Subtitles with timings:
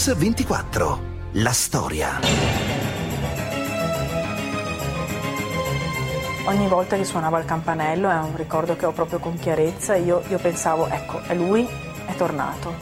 [0.00, 0.98] Mix24.
[1.32, 2.20] La storia.
[6.46, 9.96] Ogni volta che suonava il campanello è un ricordo che ho proprio con chiarezza.
[9.96, 11.68] Io, io pensavo, ecco, è lui,
[12.06, 12.74] è tornato.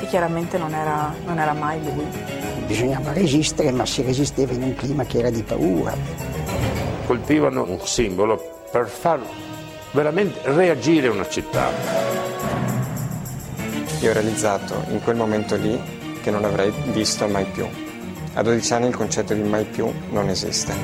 [0.00, 2.06] E chiaramente non era, non era mai lui.
[2.66, 5.94] Bisognava resistere, ma si resisteva in un clima che era di paura.
[7.06, 9.20] Colpivano un simbolo per far
[9.92, 11.70] veramente reagire una città.
[14.00, 17.66] Io ho realizzato in quel momento lì che non avrei visto mai più.
[18.32, 20.74] A 12 anni il concetto di mai più non esiste.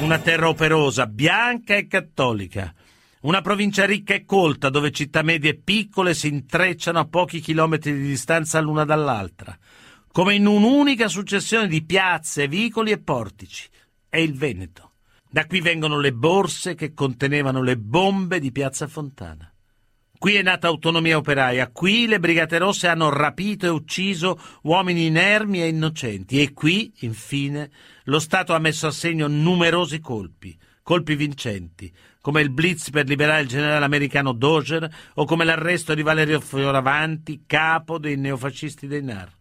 [0.00, 2.74] Una terra operosa, bianca e cattolica.
[3.20, 7.92] Una provincia ricca e colta dove città medie e piccole si intrecciano a pochi chilometri
[7.92, 9.56] di distanza l'una dall'altra,
[10.10, 13.68] come in un'unica successione di piazze, vicoli e portici.
[14.08, 14.94] È il Veneto.
[15.30, 19.49] Da qui vengono le borse che contenevano le bombe di Piazza Fontana.
[20.20, 25.62] Qui è nata autonomia operaia, qui le Brigate Rosse hanno rapito e ucciso uomini inermi
[25.62, 27.70] e innocenti e qui, infine,
[28.04, 31.90] lo Stato ha messo a segno numerosi colpi, colpi vincenti,
[32.20, 37.44] come il blitz per liberare il generale americano Doger o come l'arresto di Valerio Fioravanti,
[37.46, 39.34] capo dei neofascisti dei NAR.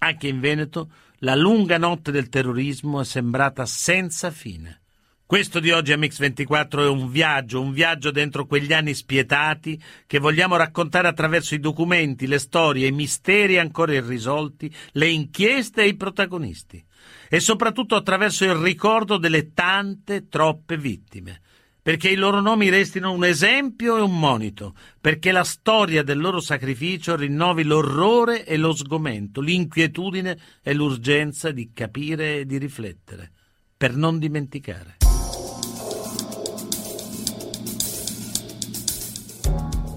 [0.00, 0.90] Anche in Veneto
[1.20, 4.82] la lunga notte del terrorismo è sembrata senza fine.
[5.28, 10.20] Questo di oggi a Mix24 è un viaggio, un viaggio dentro quegli anni spietati che
[10.20, 15.96] vogliamo raccontare attraverso i documenti, le storie, i misteri ancora irrisolti, le inchieste e i
[15.96, 16.80] protagonisti.
[17.28, 21.40] E soprattutto attraverso il ricordo delle tante, troppe vittime.
[21.82, 26.38] Perché i loro nomi restino un esempio e un monito, perché la storia del loro
[26.38, 33.32] sacrificio rinnovi l'orrore e lo sgomento, l'inquietudine e l'urgenza di capire e di riflettere,
[33.76, 35.05] per non dimenticare.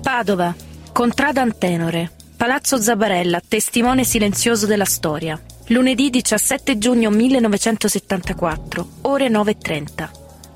[0.02, 0.55] Padova,
[0.94, 5.39] Contrada Antenore, Palazzo Zabarella, testimone silenzioso della storia.
[5.67, 10.09] Lunedì 17 giugno 1974, ore 9.30.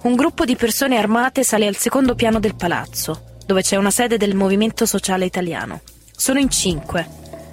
[0.03, 4.18] Un gruppo di persone armate sale al secondo piano del palazzo, dove c'è una sede
[4.18, 5.81] del Movimento Sociale Italiano.
[6.16, 7.06] Sono in cinque.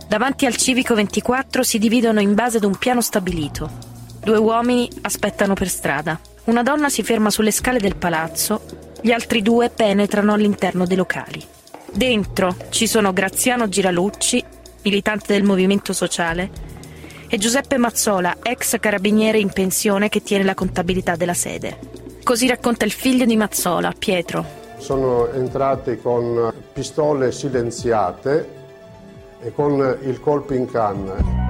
[0.09, 3.71] Davanti al Civico 24 si dividono in base ad un piano stabilito.
[4.23, 6.19] Due uomini aspettano per strada.
[6.45, 8.65] Una donna si ferma sulle scale del palazzo,
[9.03, 11.59] gli altri due penetrano all'interno dei locali.
[11.93, 14.43] Dentro ci sono Graziano Giralucci,
[14.83, 16.69] militante del Movimento Sociale,
[17.29, 21.79] e Giuseppe Mazzola, ex carabiniere in pensione che tiene la contabilità della sede.
[22.23, 24.59] Così racconta il figlio di Mazzola, Pietro.
[24.79, 28.49] Sono entrati con pistole silenziate
[29.43, 31.49] e con il colpo in canna.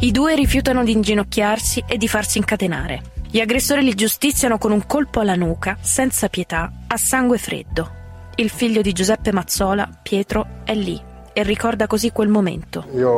[0.00, 3.02] I due rifiutano di inginocchiarsi e di farsi incatenare.
[3.30, 7.98] Gli aggressori li giustiziano con un colpo alla nuca, senza pietà, a sangue freddo.
[8.36, 11.00] Il figlio di Giuseppe Mazzola, Pietro, è lì
[11.32, 12.84] e ricorda così quel momento.
[12.94, 13.10] Io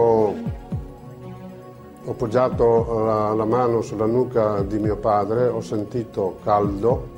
[2.04, 7.08] ho poggiato la, la mano sulla nuca di mio padre, ho sentito caldo,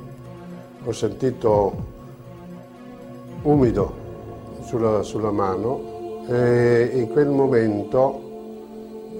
[0.83, 1.93] ho sentito
[3.41, 3.95] umido
[4.63, 8.21] sulla, sulla mano e in quel momento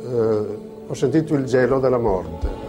[0.03, 0.57] eh,
[0.87, 2.64] ho sentito il gelo della morte.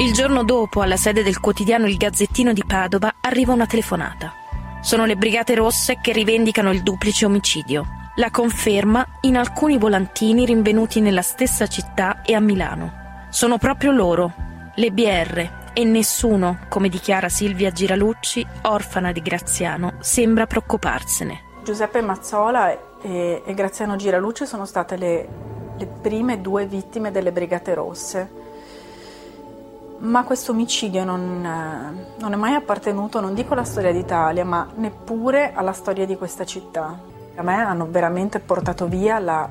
[0.00, 4.32] Il giorno dopo, alla sede del quotidiano Il Gazzettino di Padova, arriva una telefonata.
[4.80, 7.84] Sono le Brigate Rosse che rivendicano il duplice omicidio.
[8.14, 13.26] La conferma in alcuni volantini rinvenuti nella stessa città e a Milano.
[13.30, 14.32] Sono proprio loro,
[14.76, 21.40] le BR, e nessuno, come dichiara Silvia Giralucci, orfana di Graziano, sembra preoccuparsene.
[21.64, 22.70] Giuseppe Mazzola
[23.02, 25.28] e, e Graziano Giralucci sono state le,
[25.76, 28.37] le prime due vittime delle Brigate Rosse
[30.00, 34.68] ma questo omicidio non, eh, non, è mai appartenuto, non dico alla storia d'Italia, ma
[34.76, 36.98] neppure alla storia di questa città.
[37.34, 39.48] A me hanno veramente portato via la,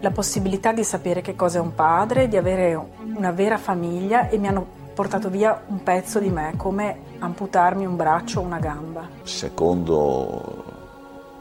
[0.00, 2.78] la possibilità di sapere che cosa è un padre, di avere
[3.14, 7.96] una vera famiglia e mi hanno portato via un pezzo di me, come amputarmi un
[7.96, 9.08] braccio o una gamba.
[9.22, 10.64] Secondo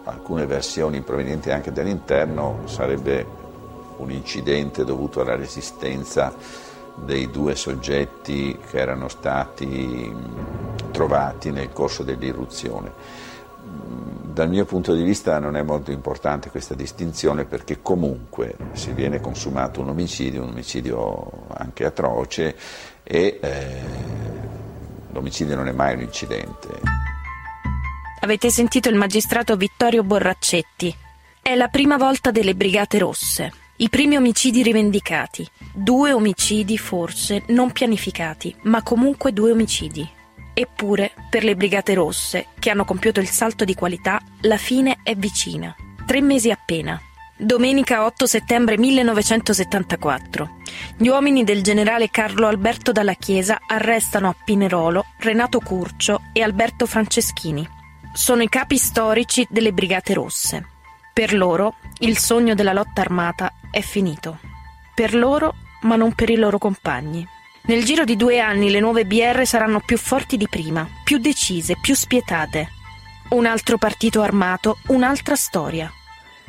[0.06, 3.38] alcune versioni provenienti anche dall'interno sarebbe
[3.98, 6.34] un incidente dovuto alla resistenza
[7.06, 10.14] dei due soggetti che erano stati
[10.92, 12.92] trovati nel corso dell'irruzione.
[13.62, 19.20] Dal mio punto di vista non è molto importante questa distinzione perché comunque si viene
[19.20, 22.56] consumato un omicidio, un omicidio anche atroce
[23.04, 23.82] e eh,
[25.12, 26.68] l'omicidio non è mai un incidente.
[28.22, 30.96] Avete sentito il magistrato Vittorio Borraccetti.
[31.42, 33.52] È la prima volta delle Brigate Rosse.
[33.78, 35.50] I primi omicidi rivendicati.
[35.72, 40.08] Due omicidi forse non pianificati, ma comunque due omicidi.
[40.54, 45.16] Eppure, per le Brigate Rosse, che hanno compiuto il salto di qualità, la fine è
[45.16, 45.74] vicina.
[46.06, 47.00] tre mesi appena.
[47.38, 50.58] Domenica 8 settembre 1974.
[50.98, 56.86] Gli uomini del generale Carlo Alberto Dalla Chiesa arrestano a Pinerolo Renato Curcio e Alberto
[56.86, 57.66] Franceschini.
[58.12, 60.66] Sono i capi storici delle Brigate Rosse.
[61.14, 64.40] Per loro il sogno della lotta armata è finito.
[65.00, 67.26] Per loro, ma non per i loro compagni.
[67.68, 71.78] Nel giro di due anni le nuove BR saranno più forti di prima, più decise,
[71.82, 72.68] più spietate.
[73.30, 75.90] Un altro partito armato, un'altra storia.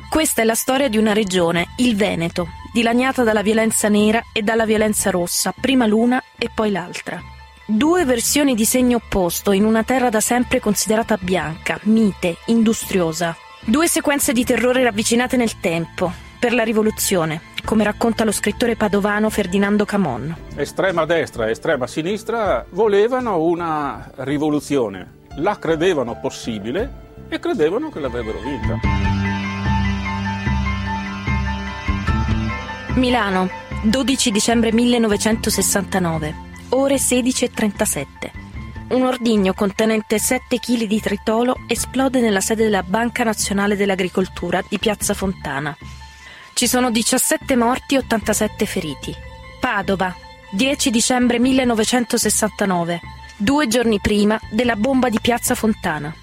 [0.09, 4.65] Questa è la storia di una regione, il Veneto, dilaniata dalla violenza nera e dalla
[4.65, 7.21] violenza rossa, prima l'una e poi l'altra.
[7.65, 13.33] Due versioni di segno opposto in una terra da sempre considerata bianca, mite, industriosa.
[13.61, 19.29] Due sequenze di terrore ravvicinate nel tempo, per la rivoluzione, come racconta lo scrittore padovano
[19.29, 20.35] Ferdinando Camon.
[20.55, 28.39] Estrema destra e estrema sinistra volevano una rivoluzione, la credevano possibile e credevano che l'avrebbero
[28.39, 28.79] vinta.
[32.95, 33.49] Milano,
[33.83, 36.35] 12 dicembre 1969,
[36.69, 38.31] ore 16.37.
[38.89, 44.77] Un ordigno contenente 7 kg di tritolo esplode nella sede della Banca Nazionale dell'Agricoltura di
[44.77, 45.73] Piazza Fontana.
[46.53, 49.15] Ci sono 17 morti e 87 feriti.
[49.59, 50.15] Padova,
[50.51, 52.99] 10 dicembre 1969,
[53.37, 56.13] due giorni prima della bomba di Piazza Fontana.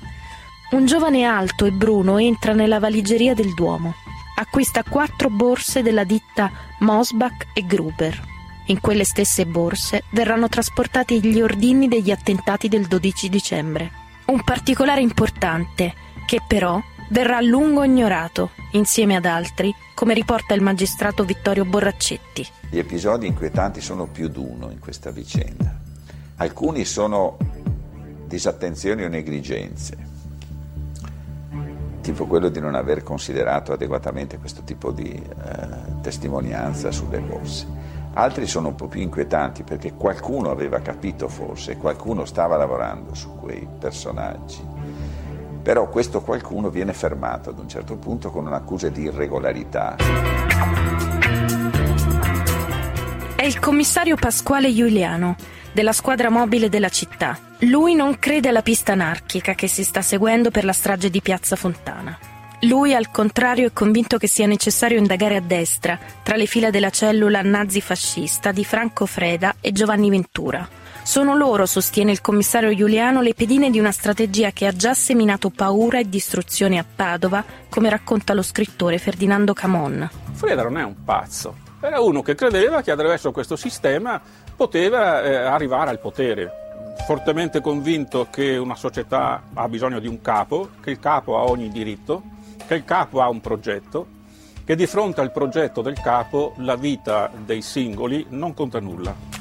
[0.71, 3.95] Un giovane alto e bruno entra nella valigeria del Duomo
[4.39, 8.37] acquista quattro borse della ditta Mosbach e Gruber.
[8.67, 13.91] In quelle stesse borse verranno trasportati gli ordini degli attentati del 12 dicembre.
[14.27, 15.95] Un particolare importante,
[16.27, 22.47] che però verrà a lungo ignorato, insieme ad altri, come riporta il magistrato Vittorio Borraccetti.
[22.71, 25.77] Gli episodi inquietanti sono più d'uno in questa vicenda.
[26.37, 27.37] Alcuni sono
[28.27, 29.97] disattenzioni o negligenze,
[32.03, 37.67] tipo quello di non aver considerato adeguatamente questo tipo di eh, testimonianza sulle borse.
[38.15, 43.35] Altri sono un po' più inquietanti perché qualcuno aveva capito forse, qualcuno stava lavorando su
[43.37, 44.78] quei personaggi.
[45.63, 49.97] Però questo qualcuno viene fermato ad un certo punto con un'accusa di irregolarità.
[53.37, 55.37] È il commissario Pasquale Giuliano
[55.73, 57.39] della squadra mobile della città.
[57.61, 61.55] Lui non crede alla pista anarchica che si sta seguendo per la strage di Piazza
[61.55, 62.19] Fontana.
[62.63, 66.91] Lui, al contrario, è convinto che sia necessario indagare a destra, tra le fila della
[66.91, 70.69] cellula nazifascista di Franco Freda e Giovanni Ventura.
[71.09, 75.49] Sono loro, sostiene il commissario Giuliano, le pedine di una strategia che ha già seminato
[75.49, 80.07] paura e distruzione a Padova, come racconta lo scrittore Ferdinando Camon.
[80.33, 84.21] Freda non è un pazzo, era uno che credeva che attraverso questo sistema
[84.55, 86.53] poteva eh, arrivare al potere.
[87.07, 91.71] Fortemente convinto che una società ha bisogno di un capo, che il capo ha ogni
[91.71, 92.23] diritto,
[92.67, 94.07] che il capo ha un progetto,
[94.63, 99.38] che di fronte al progetto del capo la vita dei singoli non conta nulla.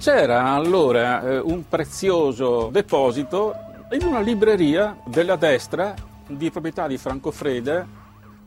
[0.00, 3.54] C'era allora eh, un prezioso deposito
[3.90, 5.94] in una libreria della destra
[6.26, 7.86] di proprietà di Franco Freda.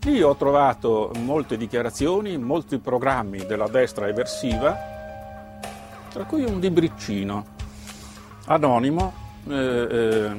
[0.02, 4.76] Lì ho trovato molte dichiarazioni, molti programmi della destra eversiva
[6.10, 7.46] tra cui un libriccino
[8.46, 9.14] anonimo
[9.48, 10.32] eh, eh,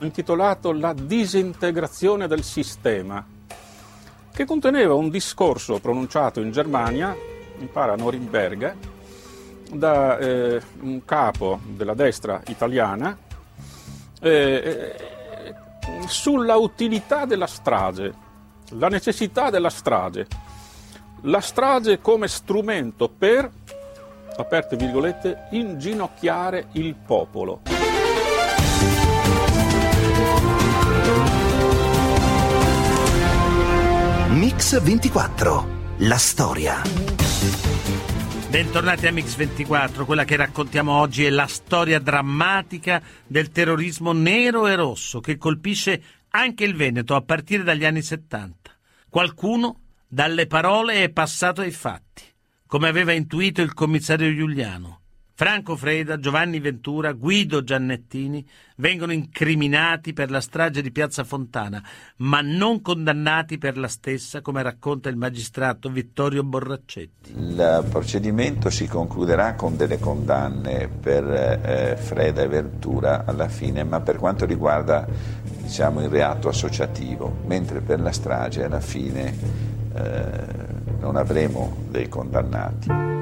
[0.00, 3.24] intitolato La disintegrazione del sistema,
[4.32, 7.16] che conteneva un discorso pronunciato in Germania,
[7.56, 8.95] mi pare a Norimberga,
[9.72, 13.16] da eh, un capo della destra italiana
[14.20, 15.14] eh, eh,
[16.06, 18.14] sulla utilità della strage,
[18.70, 20.26] la necessità della strage,
[21.22, 23.50] la strage come strumento per
[24.36, 27.62] aperte virgolette, inginocchiare il popolo.
[34.28, 35.66] Mix 24,
[35.98, 37.15] la storia.
[38.48, 44.74] Bentornati a Mix24, quella che raccontiamo oggi è la storia drammatica del terrorismo nero e
[44.76, 48.70] rosso che colpisce anche il Veneto a partire dagli anni 70.
[49.08, 52.22] Qualcuno dalle parole è passato ai fatti
[52.66, 55.00] come aveva intuito il commissario Giuliano.
[55.38, 58.42] Franco Freda, Giovanni Ventura, Guido Giannettini
[58.76, 61.82] vengono incriminati per la strage di Piazza Fontana,
[62.20, 67.32] ma non condannati per la stessa, come racconta il magistrato Vittorio Borraccetti.
[67.36, 74.00] Il procedimento si concluderà con delle condanne per eh, Freda e Ventura alla fine, ma
[74.00, 75.06] per quanto riguarda
[75.42, 79.34] diciamo, il reato associativo, mentre per la strage alla fine
[79.94, 80.24] eh,
[80.98, 83.15] non avremo dei condannati.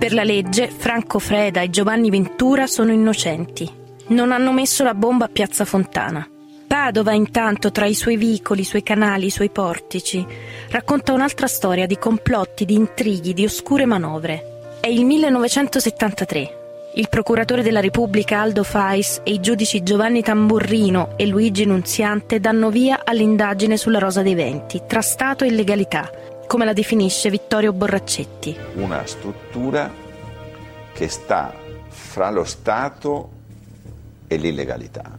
[0.00, 3.70] Per la legge, Franco Freda e Giovanni Ventura sono innocenti.
[4.06, 6.26] Non hanno messo la bomba a Piazza Fontana.
[6.66, 10.26] Padova, intanto, tra i suoi vicoli, i suoi canali, i suoi portici,
[10.70, 14.78] racconta un'altra storia di complotti, di intrighi, di oscure manovre.
[14.80, 16.92] È il 1973.
[16.94, 22.70] Il procuratore della Repubblica Aldo Fais e i giudici Giovanni Tamburrino e Luigi Nunziante danno
[22.70, 26.10] via all'indagine sulla Rosa dei Venti, tra Stato e legalità,
[26.50, 28.56] come la definisce Vittorio Borraccetti.
[28.74, 29.88] Una struttura
[30.92, 31.54] che sta
[31.86, 33.30] fra lo Stato
[34.26, 35.16] e l'illegalità,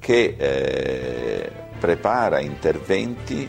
[0.00, 3.48] che eh, prepara interventi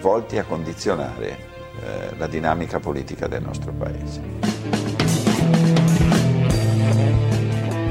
[0.00, 4.20] volti a condizionare eh, la dinamica politica del nostro Paese.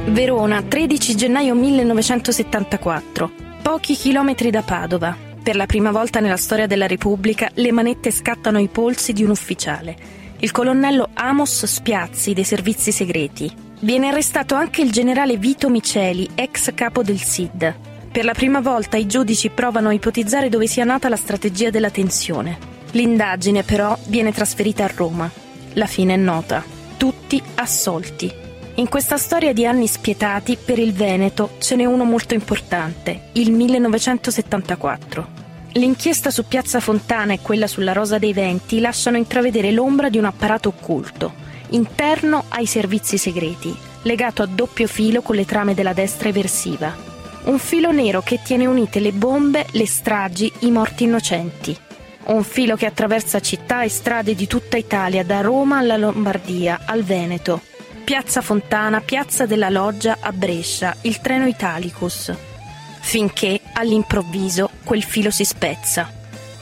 [0.07, 3.31] Verona, 13 gennaio 1974.
[3.61, 5.28] Pochi chilometri da Padova.
[5.41, 9.29] Per la prima volta nella storia della Repubblica le manette scattano ai polsi di un
[9.29, 9.95] ufficiale.
[10.39, 13.51] Il colonnello Amos Spiazzi dei servizi segreti.
[13.79, 17.75] Viene arrestato anche il generale Vito Miceli, ex capo del SID.
[18.11, 21.89] Per la prima volta i giudici provano a ipotizzare dove sia nata la strategia della
[21.89, 22.57] tensione.
[22.91, 25.29] L'indagine però viene trasferita a Roma.
[25.73, 26.63] La fine è nota.
[26.97, 28.47] Tutti assolti.
[28.79, 33.51] In questa storia di anni spietati per il Veneto ce n'è uno molto importante, il
[33.51, 35.27] 1974.
[35.73, 40.23] L'inchiesta su Piazza Fontana e quella sulla Rosa dei Venti lasciano intravedere l'ombra di un
[40.23, 41.33] apparato occulto,
[41.71, 46.95] interno ai servizi segreti, legato a doppio filo con le trame della destra eversiva.
[47.43, 51.77] Un filo nero che tiene unite le bombe, le stragi, i morti innocenti.
[52.27, 57.03] Un filo che attraversa città e strade di tutta Italia, da Roma alla Lombardia, al
[57.03, 57.63] Veneto,
[58.09, 62.33] Piazza Fontana, Piazza della Loggia a Brescia, il treno Italicus.
[63.01, 66.11] Finché, all'improvviso, quel filo si spezza.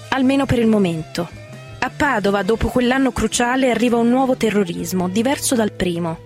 [0.10, 1.25] Almeno per il momento.
[1.80, 6.20] A Padova, dopo quell'anno cruciale, arriva un nuovo terrorismo, diverso dal primo.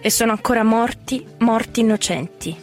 [0.00, 2.60] E sono ancora morti, morti innocenti.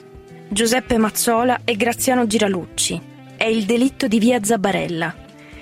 [0.50, 3.02] Giuseppe Mazzola e Graziano Giralucci.
[3.38, 5.16] È il delitto di via Zabarella,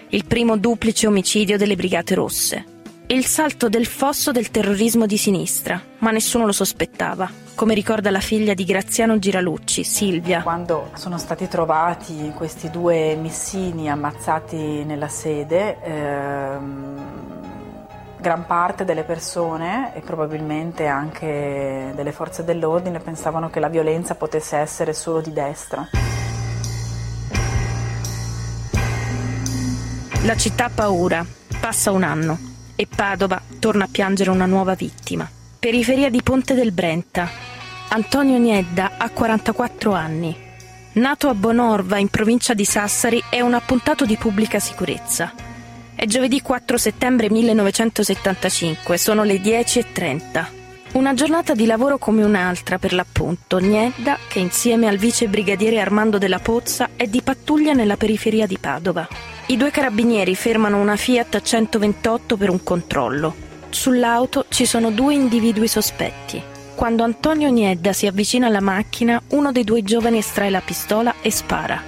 [0.08, 2.69] il primo duplice omicidio delle Brigate Rosse
[3.12, 8.20] il salto del fosso del terrorismo di sinistra, ma nessuno lo sospettava, come ricorda la
[8.20, 10.44] figlia di Graziano Giralucci, Silvia.
[10.44, 17.08] Quando sono stati trovati questi due missini ammazzati nella sede, ehm,
[18.20, 24.58] gran parte delle persone e probabilmente anche delle forze dell'ordine pensavano che la violenza potesse
[24.58, 25.88] essere solo di destra.
[30.26, 31.26] La città ha paura.
[31.60, 32.49] Passa un anno
[32.80, 35.30] e Padova torna a piangere una nuova vittima.
[35.60, 37.30] Periferia di Ponte del Brenta.
[37.90, 40.34] Antonio Niedda ha 44 anni.
[40.94, 45.34] Nato a Bonorva, in provincia di Sassari, è un appuntato di pubblica sicurezza.
[45.94, 50.46] È giovedì 4 settembre 1975, sono le 10.30.
[50.94, 53.58] Una giornata di lavoro come un'altra per l'appunto.
[53.58, 58.58] Niedda, che insieme al vice brigadiere Armando della Pozza è di pattuglia nella periferia di
[58.58, 59.06] Padova.
[59.52, 63.34] I due carabinieri fermano una Fiat 128 per un controllo.
[63.70, 66.40] Sull'auto ci sono due individui sospetti.
[66.76, 71.32] Quando Antonio Niedda si avvicina alla macchina, uno dei due giovani estrae la pistola e
[71.32, 71.82] spara.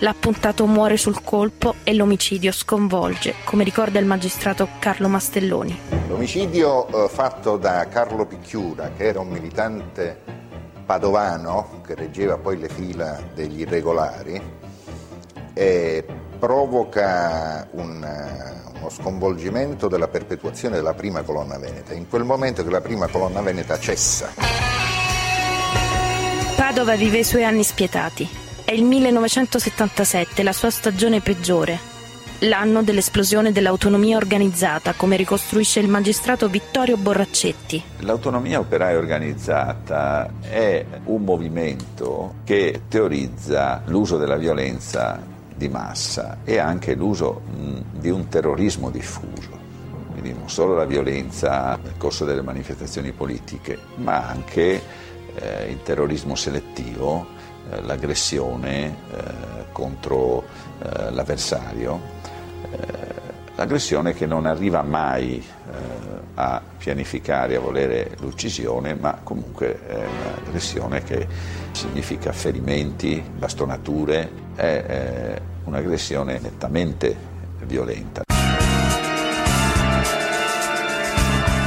[0.00, 5.74] L'appuntato muore sul colpo e l'omicidio sconvolge, come ricorda il magistrato Carlo Mastelloni.
[6.08, 10.20] L'omicidio eh, fatto da Carlo Picchiura, che era un militante
[10.84, 14.64] padovano che reggeva poi le fila degli irregolari,
[15.54, 16.04] è
[16.38, 22.70] provoca un, eh, uno sconvolgimento della perpetuazione della prima colonna veneta, in quel momento che
[22.70, 24.28] la prima colonna veneta cessa.
[26.56, 28.28] Padova vive i suoi anni spietati.
[28.64, 31.94] È il 1977, la sua stagione peggiore.
[32.40, 37.82] L'anno dell'esplosione dell'autonomia organizzata, come ricostruisce il magistrato Vittorio Borraccetti.
[38.00, 46.94] L'autonomia operaia organizzata è un movimento che teorizza l'uso della violenza di massa e anche
[46.94, 47.42] l'uso
[47.98, 49.58] di un terrorismo diffuso,
[50.12, 54.82] quindi non solo la violenza nel corso delle manifestazioni politiche, ma anche
[55.34, 57.26] eh, il terrorismo selettivo,
[57.70, 60.44] eh, l'aggressione eh, contro
[60.82, 62.00] eh, l'avversario,
[62.70, 63.15] eh,
[63.56, 65.72] l'aggressione che non arriva mai eh,
[66.34, 71.26] a pianificare, a volere l'uccisione, ma comunque è un'aggressione che
[71.72, 77.16] significa ferimenti, bastonature, è un'aggressione nettamente
[77.64, 78.22] violenta.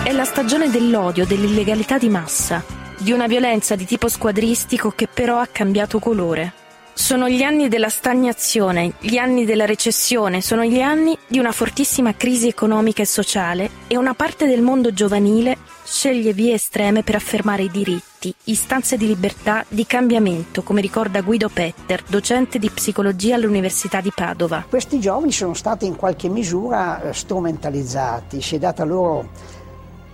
[0.04, 2.64] È la stagione dell'odio, dell'illegalità di massa,
[2.98, 6.59] di una violenza di tipo squadristico che però ha cambiato colore.
[7.02, 12.14] Sono gli anni della stagnazione, gli anni della recessione, sono gli anni di una fortissima
[12.14, 17.64] crisi economica e sociale e una parte del mondo giovanile sceglie vie estreme per affermare
[17.64, 24.02] i diritti, istanze di libertà, di cambiamento, come ricorda Guido Petter, docente di psicologia all'Università
[24.02, 24.66] di Padova.
[24.68, 29.30] Questi giovani sono stati in qualche misura eh, strumentalizzati, si è data loro,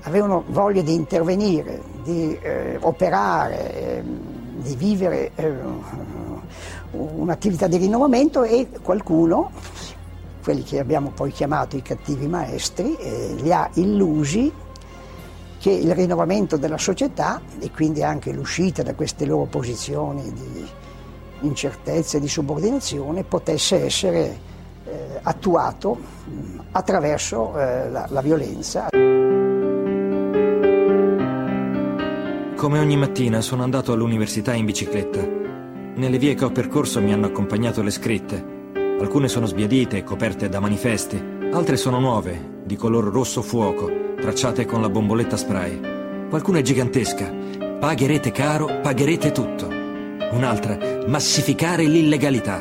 [0.04, 4.04] avevano voglia di intervenire, di eh, operare, eh,
[4.58, 5.54] di vivere eh,
[6.96, 9.52] un'attività di rinnovamento e qualcuno,
[10.44, 14.52] quelli che abbiamo poi chiamato i cattivi maestri, eh, li ha illusi
[15.60, 20.68] che il rinnovamento della società e quindi anche l'uscita da queste loro posizioni di
[21.42, 24.38] incertezza e di subordinazione potesse essere
[24.86, 28.90] eh, attuato mh, attraverso eh, la, la violenza.
[32.56, 35.45] Come ogni mattina sono andato all'università in bicicletta.
[35.96, 38.44] Nelle vie che ho percorso mi hanno accompagnato le scritte.
[39.00, 41.18] Alcune sono sbiadite e coperte da manifesti,
[41.54, 45.80] altre sono nuove, di color rosso fuoco, tracciate con la bomboletta spray.
[46.28, 47.34] Qualcuna è gigantesca.
[47.80, 49.68] Pagherete caro, pagherete tutto.
[50.32, 52.60] Un'altra, massificare l'illegalità.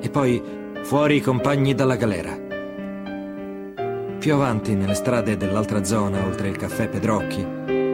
[0.00, 0.42] E poi,
[0.82, 2.36] fuori i compagni dalla galera.
[4.18, 7.46] Più avanti, nelle strade dell'altra zona, oltre il caffè Pedrocchi,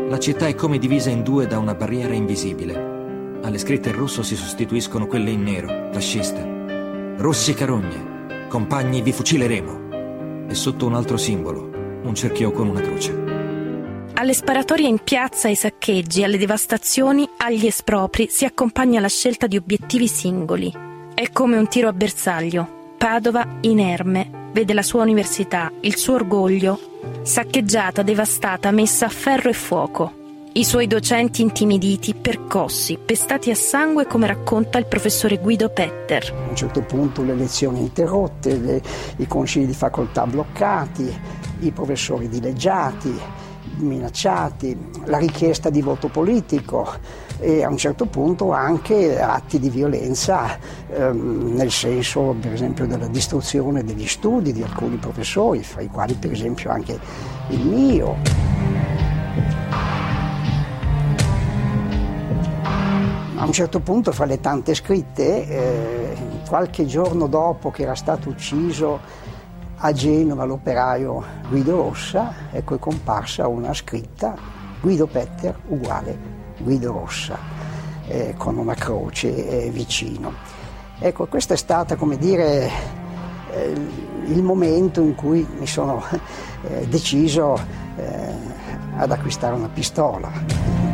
[0.09, 2.96] la città è come divisa in due da una barriera invisibile.
[3.43, 7.15] Alle scritte in rosso si sostituiscono quelle in nero, fasciste.
[7.17, 10.47] Rossi carogne, compagni vi fucileremo.
[10.49, 11.71] E sotto un altro simbolo,
[12.03, 13.25] un cerchio con una croce.
[14.15, 19.57] Alle sparatorie in piazza, ai saccheggi, alle devastazioni, agli espropri si accompagna la scelta di
[19.57, 20.73] obiettivi singoli.
[21.15, 22.95] È come un tiro a bersaglio.
[22.97, 26.79] Padova, inerme, vede la sua università, il suo orgoglio,
[27.23, 30.13] saccheggiata, devastata, messa a ferro e fuoco.
[30.57, 36.33] I suoi docenti intimiditi, percossi, pestati a sangue come racconta il professore Guido Petter.
[36.33, 38.83] A un certo punto le lezioni interrotte, le,
[39.19, 41.15] i consigli di facoltà bloccati,
[41.59, 43.15] i professori dileggiati,
[43.81, 46.91] minacciati, la richiesta di voto politico
[47.39, 50.59] e a un certo punto anche atti di violenza
[50.91, 56.15] ehm, nel senso per esempio della distruzione degli studi di alcuni professori, fra i quali
[56.15, 56.99] per esempio anche
[57.51, 58.66] il mio.
[63.47, 66.17] Un certo punto, fra le tante scritte, eh,
[66.49, 68.99] qualche giorno dopo che era stato ucciso
[69.77, 74.35] a Genova l'operaio Guido Rossa, ecco è comparsa una scritta
[74.81, 76.19] Guido Petter uguale
[76.59, 77.39] Guido Rossa,
[78.09, 80.33] eh, con una croce eh, vicino.
[80.99, 82.69] Ecco, questo è stato, come dire,
[83.53, 83.73] eh,
[84.27, 86.03] il momento in cui mi sono
[86.63, 87.57] eh, deciso
[87.97, 88.35] eh,
[88.97, 90.86] ad acquistare una pistola.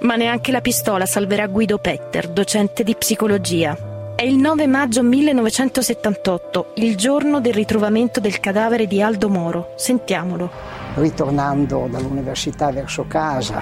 [0.00, 4.14] Ma neanche la pistola salverà Guido Petter, docente di psicologia.
[4.16, 9.74] È il 9 maggio 1978, il giorno del ritrovamento del cadavere di Aldo Moro.
[9.76, 10.50] Sentiamolo.
[10.94, 13.60] Ritornando dall'università verso casa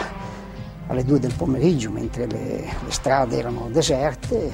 [0.86, 4.52] alle due del pomeriggio, mentre le, le strade erano deserte,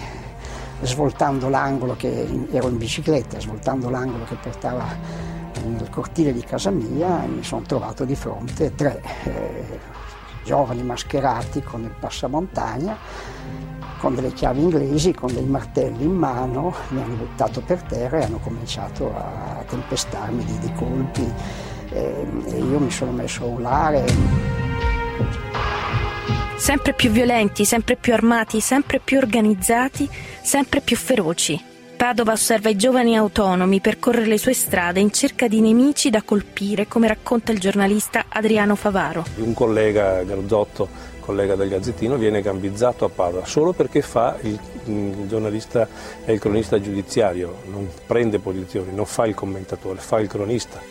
[0.80, 4.86] svoltando l'angolo che ero in bicicletta, svoltando l'angolo che portava
[5.66, 10.02] nel cortile di casa mia, mi sono trovato di fronte tre eh,
[10.44, 12.96] giovani mascherati con il passamontagna
[14.04, 18.24] con delle chiavi inglesi, con dei martelli in mano, mi hanno buttato per terra e
[18.24, 21.32] hanno cominciato a tempestarmi di, di colpi
[21.88, 24.04] e, e io mi sono messo a urlare.
[26.56, 30.06] Sempre più violenti, sempre più armati, sempre più organizzati,
[30.42, 31.73] sempre più feroci.
[31.96, 36.86] Padova osserva i giovani autonomi percorrere le sue strade in cerca di nemici da colpire,
[36.86, 39.24] come racconta il giornalista Adriano Favaro.
[39.36, 45.26] Un collega Garzotto collega del Gazzettino, viene gambizzato a Padova solo perché fa il, il
[45.26, 45.88] giornalista
[46.24, 50.82] e il cronista giudiziario, non prende posizioni, non fa il commentatore, fa il cronista.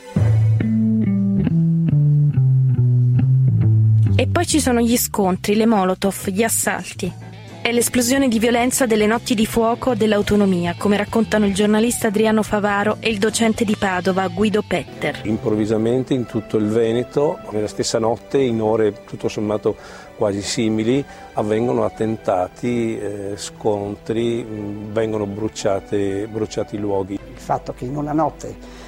[4.15, 7.32] E poi ci sono gli scontri, le molotov, gli assalti.
[7.63, 12.97] È l'esplosione di violenza delle notti di fuoco dell'autonomia, come raccontano il giornalista Adriano Favaro
[12.99, 15.21] e il docente di Padova Guido Petter.
[15.23, 19.77] Improvvisamente in tutto il Veneto, nella stessa notte, in ore tutto sommato
[20.17, 21.01] quasi simili,
[21.35, 27.13] avvengono attentati, eh, scontri, mh, vengono bruciate, bruciati luoghi.
[27.13, 28.81] Il fatto che in una notte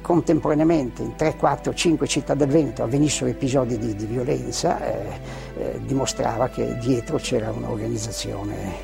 [0.00, 5.80] contemporaneamente in 3, 4, 5 città del Veneto avvenissero episodi di, di violenza eh, eh,
[5.84, 8.74] dimostrava che dietro c'era un'organizzazione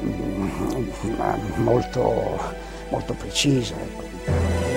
[0.00, 2.38] mm, molto,
[2.90, 3.74] molto precisa.
[3.74, 4.72] Ecco.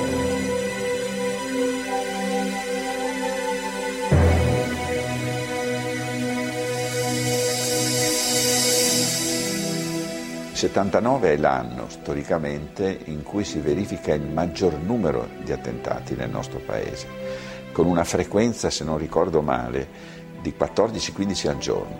[10.56, 16.60] 79 è l'anno storicamente in cui si verifica il maggior numero di attentati nel nostro
[16.60, 17.54] paese.
[17.72, 19.86] con una frequenza, se non ricordo male,
[20.46, 21.98] di 14-15 al giorno.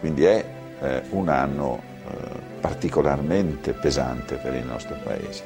[0.00, 0.44] Quindi è
[0.80, 2.14] eh, un anno eh,
[2.60, 5.42] particolarmente pesante per il nostro Paese.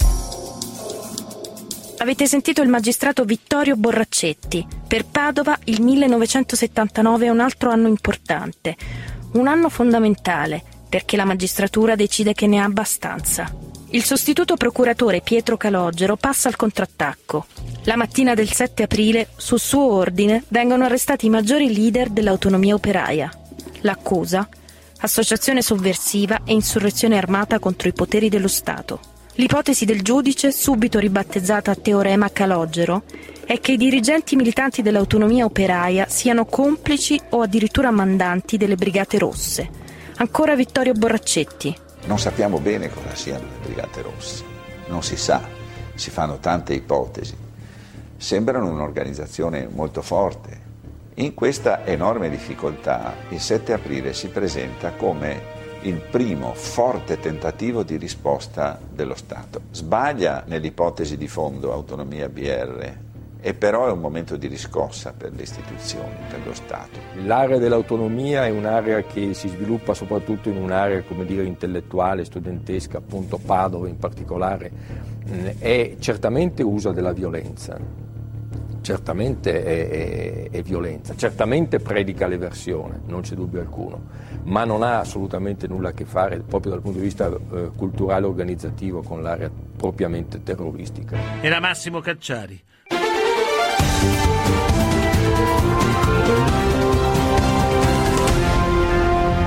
[1.99, 4.67] Avete sentito il magistrato Vittorio Borraccetti.
[4.89, 8.75] Per Padova il 1979 è un altro anno importante,
[9.33, 13.69] un anno fondamentale, perché la magistratura decide che ne ha abbastanza.
[13.92, 17.46] Il sostituto procuratore Pietro Calogero passa al contrattacco.
[17.85, 23.29] La mattina del 7 aprile, su suo ordine, vengono arrestati i maggiori leader dell'autonomia operaia.
[23.81, 24.48] L'accusa?
[25.00, 29.00] Associazione sovversiva e insurrezione armata contro i poteri dello Stato.
[29.35, 33.03] L'ipotesi del giudice, subito ribattezzata Teorema Calogero,
[33.44, 39.68] è che i dirigenti militanti dell'autonomia operaia siano complici o addirittura mandanti delle Brigate Rosse.
[40.18, 41.88] Ancora Vittorio Borraccetti.
[42.07, 44.45] Non sappiamo bene cosa siano le Brigate Rosse,
[44.89, 45.41] non si sa,
[45.95, 47.37] si fanno tante ipotesi.
[48.17, 50.69] Sembrano un'organizzazione molto forte.
[51.15, 57.97] In questa enorme difficoltà il 7 aprile si presenta come il primo forte tentativo di
[57.97, 59.63] risposta dello Stato.
[59.71, 63.09] Sbaglia nell'ipotesi di fondo autonomia BR
[63.40, 66.98] e però è un momento di riscossa per le istituzioni, per lo Stato.
[67.24, 73.38] L'area dell'autonomia è un'area che si sviluppa soprattutto in un'area come dire, intellettuale, studentesca, appunto
[73.38, 74.70] Padova in particolare,
[75.59, 77.79] e certamente usa della violenza,
[78.81, 85.00] certamente è, è, è violenza, certamente predica l'eversione, non c'è dubbio alcuno ma non ha
[85.00, 89.22] assolutamente nulla a che fare proprio dal punto di vista eh, culturale e organizzativo con
[89.22, 91.16] l'area propriamente terroristica.
[91.40, 92.61] Era Massimo Cacciari.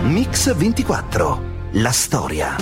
[0.05, 2.55] Mix 24, la storia.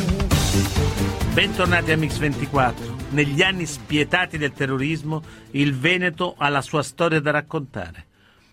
[1.34, 2.98] Bentornati a Mix 24.
[3.12, 8.06] Negli anni spietati del terrorismo, il Veneto ha la sua storia da raccontare.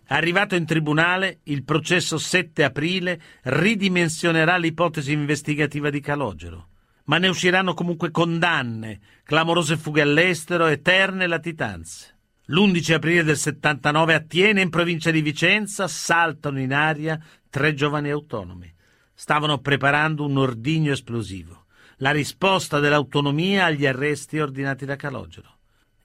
[0.09, 6.69] Arrivato in tribunale, il processo 7 aprile ridimensionerà l'ipotesi investigativa di Calogero.
[7.05, 12.18] Ma ne usciranno comunque condanne, clamorose fughe all'estero, eterne latitanze.
[12.51, 18.09] L'11 aprile del 79 a Tiene, in provincia di Vicenza, saltano in aria tre giovani
[18.11, 18.73] autonomi.
[19.13, 21.67] Stavano preparando un ordigno esplosivo,
[21.99, 25.57] la risposta dell'autonomia agli arresti ordinati da Calogero.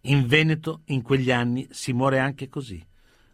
[0.02, 2.86] In Veneto, in quegli anni, si muore anche così.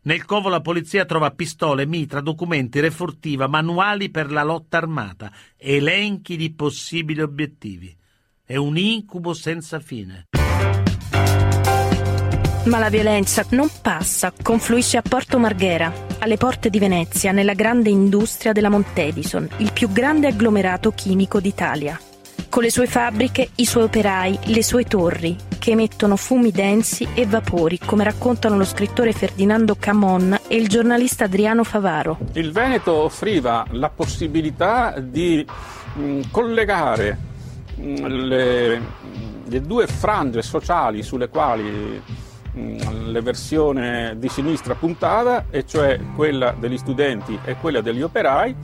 [0.01, 5.31] Nel covo la polizia trova pistole, mitra, documenti, re furtiva, manuali per la lotta armata,
[5.57, 7.95] elenchi di possibili obiettivi.
[8.43, 10.27] È un incubo senza fine.
[12.69, 17.89] Ma la violenza non passa, confluisce a Porto Marghera, alle porte di Venezia, nella grande
[17.89, 21.99] industria della Montedison, il più grande agglomerato chimico d'Italia.
[22.47, 27.25] Con le sue fabbriche, i suoi operai, le sue torri, che emettono fumi densi e
[27.25, 32.19] vapori, come raccontano lo scrittore Ferdinando Camon e il giornalista Adriano Favaro.
[32.33, 35.43] Il Veneto offriva la possibilità di
[35.95, 37.17] mh, mm, collegare
[37.77, 38.81] mh, mm, le,
[39.47, 42.27] le, due frange sociali sulle quali
[42.57, 48.55] mm, l'eversione di sinistra puntava, e cioè quella degli studenti e quella degli operai,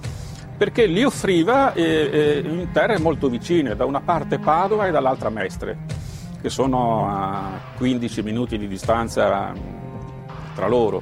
[0.58, 5.30] perché li offriva eh, eh, in terre molto vicine, da una parte Padova e dall'altra
[5.30, 6.04] Mestre
[6.46, 9.52] che sono a 15 minuti di distanza
[10.54, 11.02] tra loro.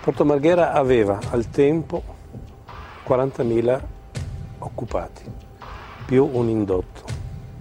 [0.00, 2.02] Porto Marghera aveva al tempo
[3.06, 3.80] 40.000
[4.60, 5.30] occupati,
[6.06, 7.04] più un indotto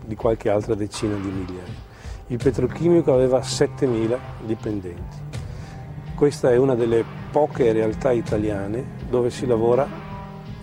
[0.06, 1.85] di qualche altra decina di migliaia.
[2.28, 5.18] Il petrochimico aveva 7.000 dipendenti.
[6.16, 9.88] Questa è una delle poche realtà italiane dove si lavora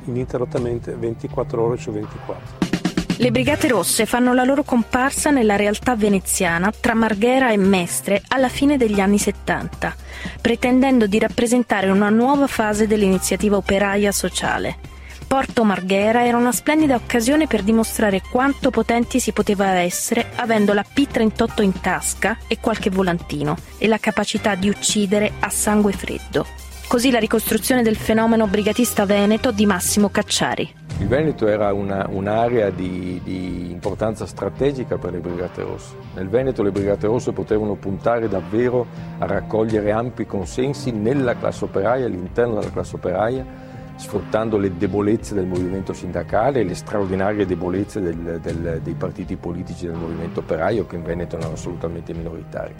[0.04, 2.70] ininterrottamente 24 ore su 24.
[3.18, 8.48] Le Brigate Rosse fanno la loro comparsa nella realtà veneziana tra Marghera e Mestre alla
[8.48, 9.94] fine degli anni 70,
[10.40, 14.90] pretendendo di rappresentare una nuova fase dell'iniziativa operaia sociale.
[15.32, 20.84] Porto Marghera era una splendida occasione per dimostrare quanto potenti si poteva essere avendo la
[20.84, 26.44] P38 in tasca e qualche volantino e la capacità di uccidere a sangue freddo.
[26.86, 30.70] Così la ricostruzione del fenomeno brigatista veneto di Massimo Cacciari.
[30.98, 35.96] Il Veneto era una, un'area di, di, importanza strategica per le Brigate Rosse.
[36.14, 38.86] Nel Veneto le Brigate Rosse potevano puntare davvero
[39.18, 43.61] a raccogliere ampi consensi nella classe operaia, all'interno della classe operaia,
[43.96, 49.86] sfruttando le debolezze del movimento sindacale e le straordinarie debolezze del, del, dei partiti politici
[49.86, 52.74] del movimento operaio che in Veneto erano assolutamente minoritari.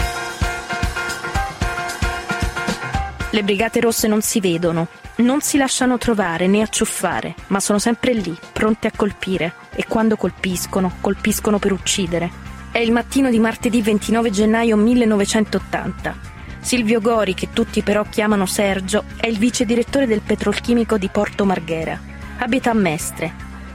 [3.31, 8.13] Le Brigate Rosse non si vedono, non si lasciano trovare né acciuffare, ma sono sempre
[8.13, 9.55] lì, pronte a colpire.
[9.75, 12.31] E quando colpiscono, colpiscono per uccidere.
[12.71, 16.32] È il mattino di martedì 29 gennaio 1980.
[16.63, 21.45] Silvio Gori, che tutti però chiamano Sergio, è il vice direttore del petrolchimico di Porto
[21.45, 21.99] Marghera.
[22.39, 23.33] Abita a Mestre.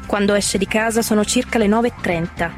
[0.08, 2.50] Quando esce di casa sono circa le 9.30.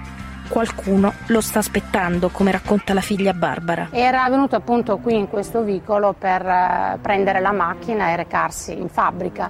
[0.48, 3.88] Qualcuno lo sta aspettando, come racconta la figlia Barbara.
[3.92, 8.88] Era venuto appunto qui in questo vicolo per eh, prendere la macchina e recarsi in
[8.88, 9.50] fabbrica.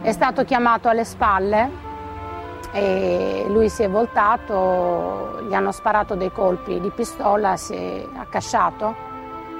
[0.00, 1.70] È stato chiamato alle spalle
[2.72, 9.14] e lui si è voltato, gli hanno sparato dei colpi di pistola, si è accasciato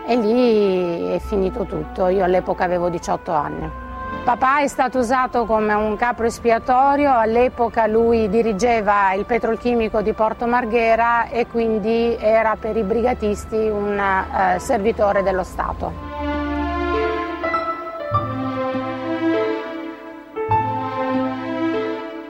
[0.06, 2.08] e lì è finito tutto.
[2.08, 3.70] Io all'epoca avevo 18 anni.
[4.24, 10.46] Papà è stato usato come un capro espiatorio, all'epoca lui dirigeva il petrolchimico di Porto
[10.46, 15.92] Marghera e quindi era per i brigatisti un eh, servitore dello Stato.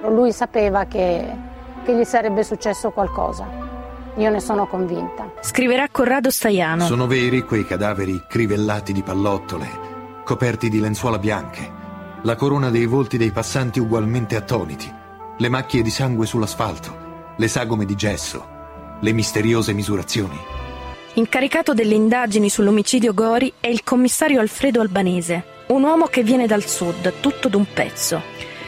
[0.02, 1.30] Lui sapeva che,
[1.82, 3.65] che gli sarebbe successo qualcosa.
[4.16, 5.30] Io ne sono convinta.
[5.40, 6.86] Scriverà Corrado Staiano.
[6.86, 11.70] Sono veri quei cadaveri crivellati di pallottole, coperti di lenzuola bianche,
[12.22, 14.90] la corona dei volti dei passanti ugualmente attoniti,
[15.36, 18.46] le macchie di sangue sull'asfalto, le sagome di gesso,
[19.00, 20.38] le misteriose misurazioni.
[21.14, 26.64] Incaricato delle indagini sull'omicidio Gori è il commissario Alfredo Albanese, un uomo che viene dal
[26.64, 28.22] sud, tutto d'un pezzo.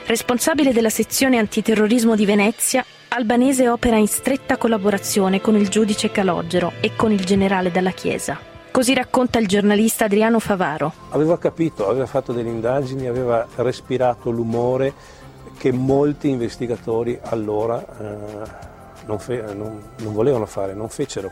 [0.08, 6.72] Responsabile della sezione antiterrorismo di Venezia, Albanese opera in stretta collaborazione con il giudice Calogero
[6.80, 8.38] e con il generale dalla Chiesa.
[8.70, 10.94] Così racconta il giornalista Adriano Favaro.
[11.10, 14.94] Aveva capito, aveva fatto delle indagini, aveva respirato l'umore
[15.58, 18.48] che molti investigatori allora eh,
[19.04, 21.30] non, fe- non, non, volevano fare, non fecero.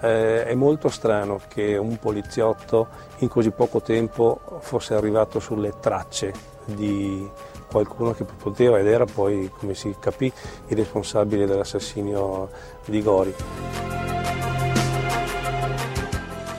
[0.00, 6.32] Eh, è molto strano che un poliziotto in così poco tempo fosse arrivato sulle tracce
[6.64, 7.28] di,
[7.74, 10.30] qualcuno che poteva ed era poi, come si capì,
[10.68, 12.48] il responsabile dell'assassinio
[12.84, 13.34] di Gori.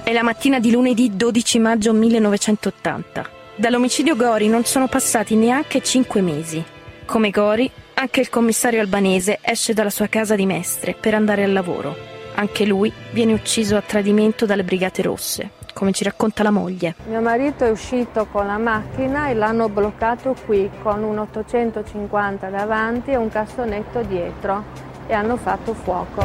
[0.04, 3.30] È la mattina di lunedì 12 maggio 1980.
[3.56, 6.62] Dall'omicidio Gori non sono passati neanche cinque mesi.
[7.06, 11.54] Come Gori, anche il commissario albanese esce dalla sua casa di Mestre per andare al
[11.54, 11.96] lavoro.
[12.36, 16.96] Anche lui viene ucciso a tradimento dalle Brigate Rosse come ci racconta la moglie.
[17.08, 23.12] Mio marito è uscito con la macchina e l'hanno bloccato qui con un 850 davanti
[23.12, 24.64] e un cassonetto dietro
[25.06, 26.24] e hanno fatto fuoco.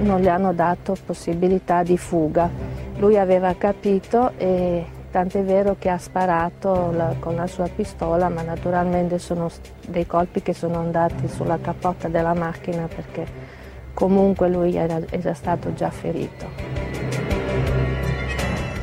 [0.00, 2.48] Non gli hanno dato possibilità di fuga.
[2.96, 8.40] Lui aveva capito e tant'è vero che ha sparato la, con la sua pistola, ma
[8.40, 9.50] naturalmente sono
[9.86, 13.26] dei colpi che sono andati sulla capota della macchina perché
[13.92, 17.09] comunque lui era, era stato già ferito.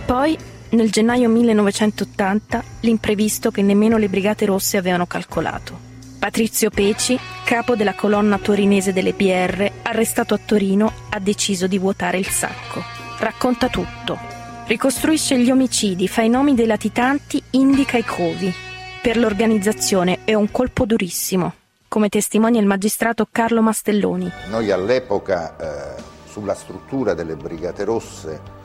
[0.08, 0.38] Poi,
[0.70, 5.78] nel gennaio 1980, l'imprevisto che nemmeno le Brigate Rosse avevano calcolato.
[6.18, 12.20] Patrizio Peci, capo della colonna torinese delle PR, arrestato a Torino, ha deciso di vuotare
[12.20, 12.82] il sacco.
[13.20, 14.18] Racconta tutto.
[14.68, 18.50] Ricostruisce gli omicidi, fa i nomi dei latitanti, indica i covi.
[19.02, 21.54] Per l'organizzazione è un colpo durissimo,
[21.90, 24.32] come testimonia il magistrato Carlo Mastelloni.
[24.48, 28.57] Noi all'epoca eh, sulla struttura delle Brigate Rosse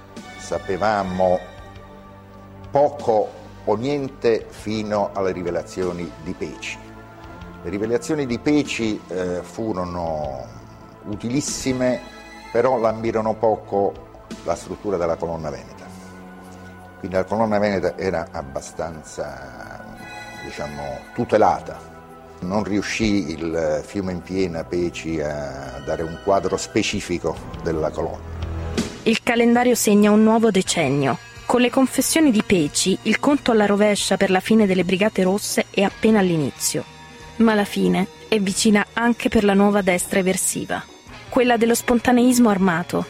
[0.52, 1.38] sapevamo
[2.70, 3.30] poco
[3.64, 6.78] o niente fino alle rivelazioni di Peci.
[7.62, 10.44] Le rivelazioni di Peci eh, furono
[11.04, 12.00] utilissime,
[12.50, 13.94] però lambirono poco
[14.44, 15.86] la struttura della colonna veneta.
[16.98, 19.82] Quindi la colonna veneta era abbastanza
[20.44, 21.78] diciamo, tutelata.
[22.40, 28.31] Non riuscì il fiume in piena Peci a dare un quadro specifico della colonna
[29.04, 31.18] il calendario segna un nuovo decennio.
[31.44, 35.66] Con le confessioni di Peci, il conto alla rovescia per la fine delle Brigate Rosse
[35.70, 36.84] è appena all'inizio.
[37.36, 40.80] Ma la fine è vicina anche per la nuova destra eversiva,
[41.28, 43.04] quella dello spontaneismo armato.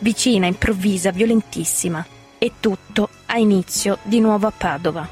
[0.00, 2.04] Vicina, improvvisa, violentissima.
[2.36, 5.08] E tutto ha inizio di nuovo a Padova.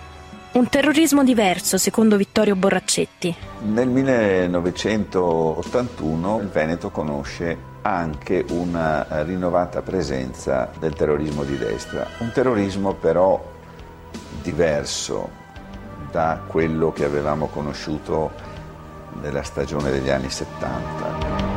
[0.53, 3.35] Un terrorismo diverso, secondo Vittorio Borraccetti.
[3.63, 12.31] Nel 1981 il Veneto conosce anche una eh, rinnovata presenza del terrorismo di destra, un
[12.33, 13.43] terrorismo però
[14.41, 15.41] diverso
[16.11, 18.31] da quello che avevamo conosciuto
[19.21, 21.51] nella stagione degli anni 70.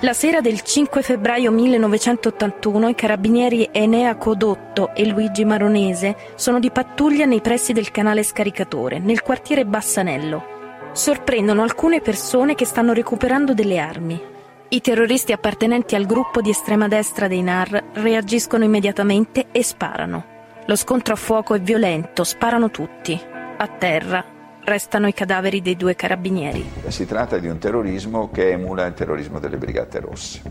[0.00, 6.70] La sera del 5 febbraio 1981 i carabinieri Enea Codotto e Luigi Maronese sono di
[6.70, 10.52] pattuglia nei pressi del canale Scaricatore, nel quartiere Bassanello.
[10.92, 14.33] Sorprendono alcune persone che stanno recuperando delle armi.
[14.74, 20.24] I terroristi appartenenti al gruppo di estrema destra dei NAR reagiscono immediatamente e sparano.
[20.66, 23.16] Lo scontro a fuoco è violento, sparano tutti.
[23.56, 24.24] A terra
[24.64, 26.68] restano i cadaveri dei due carabinieri.
[26.88, 30.42] Si tratta di un terrorismo che emula il terrorismo delle Brigate Rosse.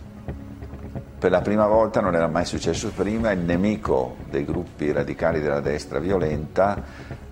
[1.20, 5.60] per la prima volta, non era mai successo prima, il nemico dei gruppi radicali della
[5.60, 6.82] destra violenta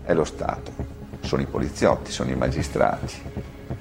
[0.03, 0.73] è lo Stato,
[1.21, 3.15] sono i poliziotti, sono i magistrati,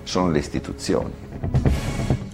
[0.05, 1.90] sono le istituzioni.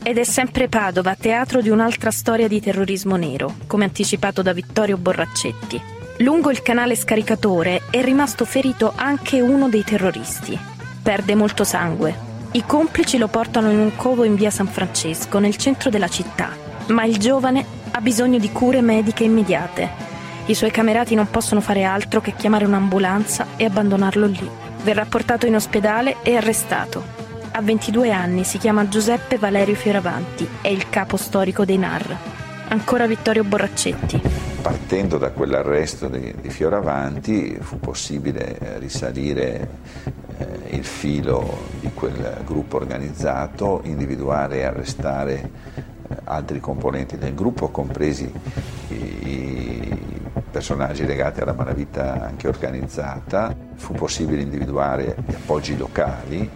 [0.09, 4.99] Ed è sempre Padova, teatro di un'altra storia di terrorismo nero, come anticipato da Vittorio
[4.99, 5.83] Borraccetti.
[6.19, 10.57] Lungo il canale scaricatore è rimasto ferito anche uno dei terroristi.
[11.03, 12.15] Perde molto sangue.
[12.53, 16.51] I complici lo portano in un covo in via San Francesco, nel centro della città.
[16.91, 19.91] Ma il giovane ha bisogno di cure mediche immediate.
[20.47, 24.49] I suoi camerati non possono fare altro che chiamare un'ambulanza e abbandonarlo lì.
[24.85, 27.16] Verrà portato in ospedale e arrestato
[27.57, 32.15] ha 22 anni, si chiama Giuseppe Valerio Fioravanti, è il capo storico dei NAR.
[32.69, 34.21] Ancora Vittorio Borraccetti.
[34.61, 39.69] Partendo da quell'arresto di, di Fioravanti fu possibile eh, risalire
[40.37, 47.71] eh, il filo di quel gruppo organizzato, individuare e arrestare eh, altri componenti del gruppo,
[47.71, 48.31] compresi
[48.89, 49.99] i, i
[50.51, 53.57] personaggi legati alla malavita anche organizzata.
[53.77, 56.51] Fu possibile individuare gli appoggi locali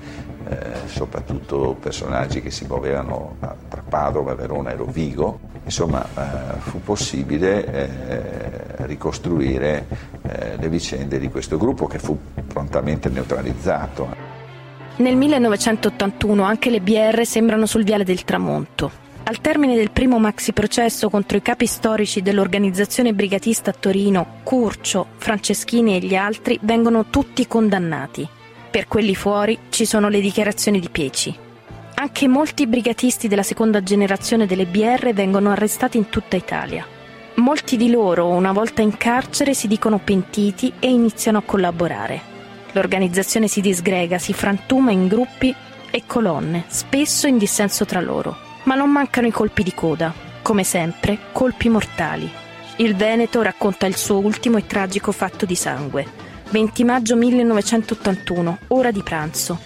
[0.51, 3.37] eh, soprattutto personaggi che si muovevano
[3.69, 9.87] tra Padova, Verona e Rovigo, insomma eh, fu possibile eh, ricostruire
[10.23, 14.29] eh, le vicende di questo gruppo che fu prontamente neutralizzato.
[14.97, 18.91] Nel 1981 anche le BR sembrano sul viale del tramonto.
[19.23, 25.07] Al termine del primo maxi processo contro i capi storici dell'organizzazione brigatista a Torino, Curcio,
[25.19, 28.29] Franceschini e gli altri vengono tutti condannati.
[28.71, 31.37] Per quelli fuori ci sono le dichiarazioni di Peci.
[31.95, 36.87] Anche molti brigatisti della seconda generazione delle BR vengono arrestati in tutta Italia.
[37.35, 42.21] Molti di loro, una volta in carcere, si dicono pentiti e iniziano a collaborare.
[42.71, 45.53] L'organizzazione si disgrega, si frantuma in gruppi
[45.91, 48.37] e colonne, spesso in dissenso tra loro.
[48.65, 52.31] Ma non mancano i colpi di coda, come sempre, colpi mortali.
[52.77, 58.91] Il Veneto racconta il suo ultimo e tragico fatto di sangue 20 maggio 1981, ora
[58.91, 59.57] di pranzo.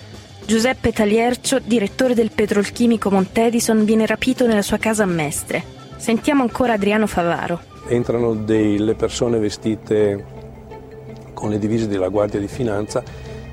[0.44, 5.64] Giuseppe Taliercio, direttore del petrolchimico Montedison, viene rapito nella sua casa a Mestre.
[5.96, 7.60] Sentiamo ancora Adriano Favaro.
[7.88, 10.24] Entrano delle persone vestite
[11.32, 13.02] con le divise della Guardia di Finanza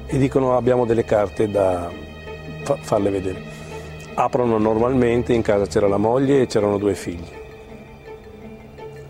[0.05, 1.89] e dicono abbiamo delle carte da
[2.63, 3.41] fa- farle vedere.
[4.15, 7.39] Aprono normalmente, in casa c'era la moglie e c'erano due figli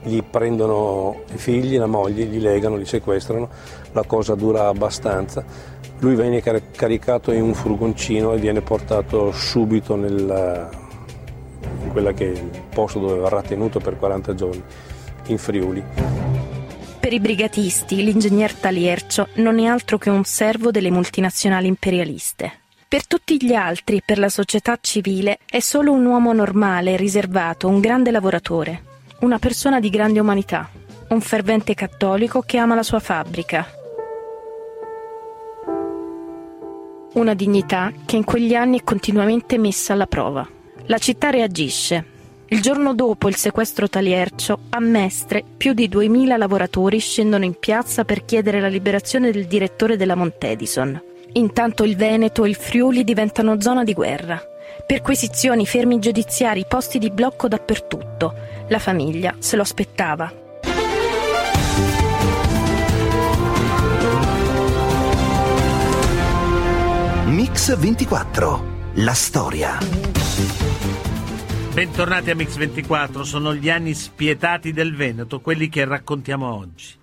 [0.04, 3.50] gli prendono i figli, la moglie, li legano, li sequestrano,
[3.92, 5.44] la cosa dura abbastanza.
[6.00, 10.70] Lui viene caricato in un furgoncino e viene portato subito nel,
[11.84, 14.64] in quella che è il posto dove verrà tenuto per 40 giorni,
[15.28, 15.84] in Friuli.
[17.00, 22.60] Per i brigatisti, l'ingegner Taliercio non è altro che un servo delle multinazionali imperialiste.
[22.88, 27.80] Per tutti gli altri per la società civile è solo un uomo normale, riservato, un
[27.80, 28.84] grande lavoratore,
[29.22, 30.68] una persona di grande umanità,
[31.10, 33.68] un fervente cattolico che ama la sua fabbrica.
[37.14, 40.48] Una dignità che in quegli anni è continuamente messa alla prova.
[40.86, 42.06] La città reagisce.
[42.48, 48.04] Il giorno dopo il sequestro Taliercio, a Mestre più di 2000 lavoratori scendono in piazza
[48.04, 51.00] per chiedere la liberazione del direttore della Montedison.
[51.34, 54.42] Intanto il Veneto e il Friuli diventano zona di guerra.
[54.86, 58.51] Perquisizioni, fermi giudiziari, posti di blocco dappertutto.
[58.72, 60.32] La famiglia se lo aspettava.
[67.26, 68.92] Mix 24.
[68.94, 69.78] La storia.
[71.74, 76.96] Bentornati a Mix 24, sono gli anni spietati del Veneto, quelli che raccontiamo oggi.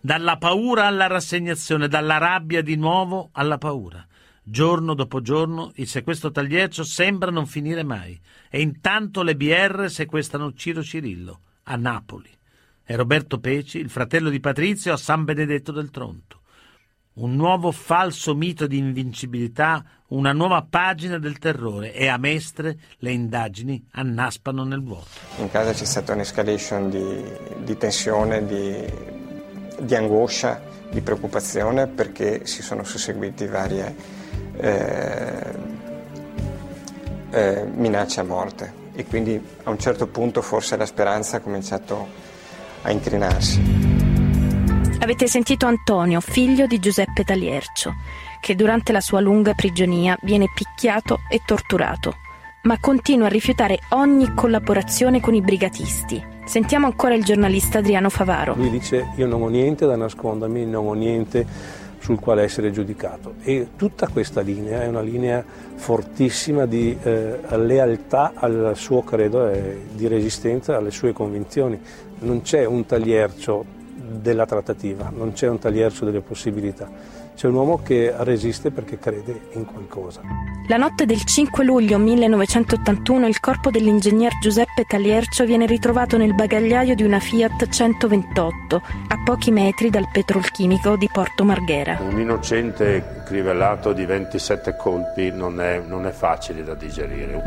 [0.00, 4.06] Dalla paura alla rassegnazione, dalla rabbia di nuovo alla paura.
[4.46, 10.52] Giorno dopo giorno il sequestro tagliercio sembra non finire mai e intanto le BR sequestrano
[10.52, 12.28] Ciro Cirillo a Napoli
[12.84, 16.40] e Roberto Peci, il fratello di Patrizio, a San Benedetto del Tronto.
[17.14, 23.12] Un nuovo falso mito di invincibilità, una nuova pagina del terrore e a Mestre le
[23.12, 25.06] indagini annaspano nel vuoto.
[25.38, 27.24] In casa c'è stata un'escalation di,
[27.64, 28.84] di tensione, di,
[29.80, 34.23] di angoscia, di preoccupazione perché si sono susseguiti varie
[34.56, 35.52] eh,
[37.30, 42.06] eh, minacce a morte e quindi a un certo punto forse la speranza ha cominciato
[42.82, 43.82] a incrinarsi.
[45.00, 47.94] Avete sentito Antonio, figlio di Giuseppe Taliercio,
[48.40, 52.16] che durante la sua lunga prigionia viene picchiato e torturato,
[52.62, 56.24] ma continua a rifiutare ogni collaborazione con i brigatisti.
[56.46, 58.54] Sentiamo ancora il giornalista Adriano Favaro.
[58.54, 61.46] Lui dice io non ho niente da nascondermi, non ho niente
[62.04, 63.36] sul quale essere giudicato.
[63.42, 65.42] E tutta questa linea è una linea
[65.74, 71.80] fortissima di eh, lealtà al suo credo e di resistenza alle sue convinzioni.
[72.18, 73.64] Non c'è un tagliercio
[74.20, 79.48] della trattativa, non c'è un tagliercio delle possibilità c'è un uomo che resiste perché crede
[79.52, 80.20] in qualcosa.
[80.68, 86.94] La notte del 5 luglio 1981 il corpo dell'ingegner Giuseppe Taliercio viene ritrovato nel bagagliaio
[86.94, 91.98] di una Fiat 128 a pochi metri dal petrolchimico di Porto Marghera.
[92.00, 97.42] Un innocente crivellato di 27 colpi non è, non è facile da digerire.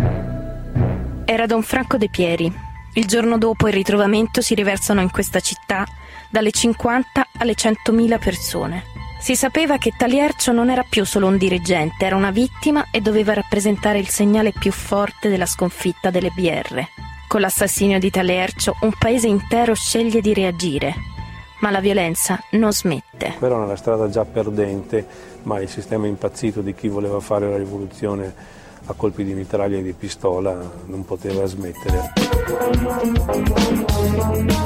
[1.26, 2.52] Era Don Franco De Pieri.
[2.94, 5.86] Il giorno dopo il ritrovamento si riversano in questa città
[6.30, 8.84] dalle 50 alle 100.000 persone.
[9.20, 13.34] Si sapeva che Taliercio non era più solo un dirigente, era una vittima e doveva
[13.34, 16.82] rappresentare il segnale più forte della sconfitta delle BR.
[17.28, 20.94] Con l'assassinio di Taliercio un paese intero sceglie di reagire,
[21.60, 23.34] ma la violenza non smette.
[23.38, 25.06] Quella era una strada già perdente,
[25.44, 28.34] ma il sistema impazzito di chi voleva fare la rivoluzione
[28.88, 32.14] a colpi di mitraglia e di pistola non poteva smettere.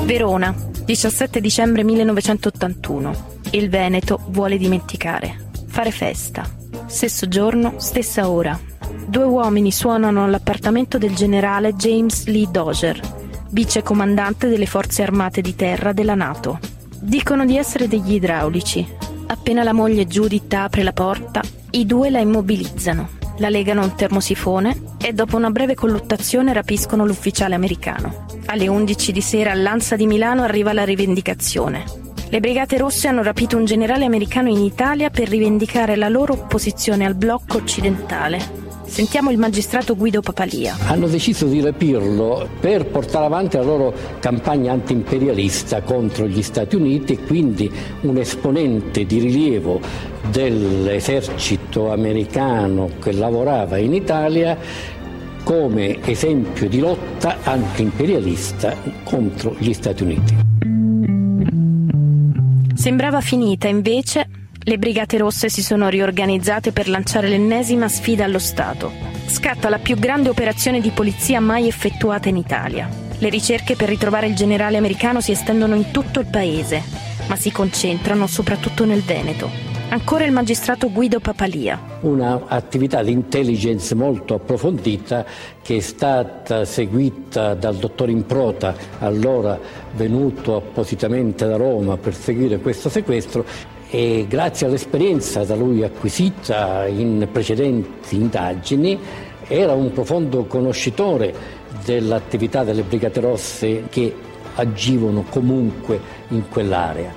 [0.06, 0.56] Verona,
[0.86, 3.40] 17 dicembre 1981.
[3.52, 5.50] Il Veneto vuole dimenticare.
[5.68, 6.48] Fare festa.
[6.86, 8.58] Stesso giorno, stessa ora.
[9.06, 13.00] Due uomini suonano all'appartamento del generale James Lee Dozier,
[13.50, 16.60] vice comandante delle forze armate di terra della Nato.
[17.00, 18.88] Dicono di essere degli idraulici.
[19.28, 21.42] Appena la moglie Judith apre la porta,
[21.72, 27.06] i due la immobilizzano, la legano a un termosifone e dopo una breve colluttazione rapiscono
[27.08, 28.28] l'ufficiale americano.
[28.46, 31.84] Alle 11 di sera all'Ansa di Milano arriva la rivendicazione.
[32.30, 37.04] Le Brigate Rosse hanno rapito un generale americano in Italia per rivendicare la loro opposizione
[37.04, 38.61] al blocco occidentale.
[38.92, 40.76] Sentiamo il magistrato Guido Papalia.
[40.88, 47.14] Hanno deciso di rapirlo per portare avanti la loro campagna antiimperialista contro gli Stati Uniti
[47.14, 47.72] e quindi
[48.02, 49.80] un esponente di rilievo
[50.30, 54.58] dell'esercito americano che lavorava in Italia
[55.42, 58.76] come esempio di lotta antiimperialista
[59.06, 60.36] contro gli Stati Uniti.
[62.76, 64.28] Sembrava finita, invece
[64.64, 68.92] le Brigate Rosse si sono riorganizzate per lanciare l'ennesima sfida allo Stato.
[69.26, 72.88] Scatta la più grande operazione di polizia mai effettuata in Italia.
[73.18, 76.84] Le ricerche per ritrovare il generale americano si estendono in tutto il paese,
[77.28, 79.50] ma si concentrano soprattutto nel Veneto.
[79.90, 81.98] Ancora il magistrato Guido Papalia.
[82.02, 85.26] Un'attività di intelligence molto approfondita
[85.62, 89.60] che è stata seguita dal dottor Improta, allora
[89.96, 93.44] venuto appositamente da Roma per seguire questo sequestro
[93.94, 98.98] e grazie all'esperienza da lui acquisita in precedenti indagini
[99.46, 101.34] era un profondo conoscitore
[101.84, 104.16] dell'attività delle Brigate Rosse che
[104.56, 107.14] agivano comunque in quell'area.